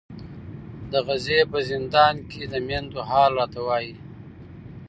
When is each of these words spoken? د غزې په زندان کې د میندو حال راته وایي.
د 0.91 0.93
غزې 1.07 1.39
په 1.51 1.59
زندان 1.69 2.15
کې 2.29 2.43
د 2.51 2.53
میندو 2.67 2.99
حال 3.09 3.31
راته 3.39 3.59
وایي. 3.67 3.93